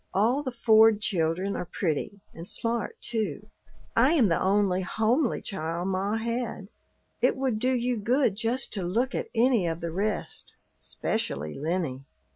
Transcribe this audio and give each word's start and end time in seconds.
All 0.15 0.41
the 0.41 0.51
Ford 0.51 0.99
children 0.99 1.55
are 1.55 1.69
pretty, 1.71 2.21
and 2.33 2.49
smart, 2.49 2.99
too. 3.03 3.45
I 3.95 4.13
am 4.13 4.29
the 4.29 4.41
only 4.41 4.81
homely 4.81 5.43
child 5.43 5.89
ma 5.89 6.17
had. 6.17 6.69
It 7.21 7.37
would 7.37 7.59
do 7.59 7.75
you 7.75 7.97
good 7.97 8.35
just 8.35 8.73
to 8.73 8.81
look 8.81 9.13
at 9.13 9.29
any 9.35 9.67
of 9.67 9.79
the 9.79 9.91
rest, 9.91 10.55
'specially 10.75 11.53
Lennie." 11.53 12.01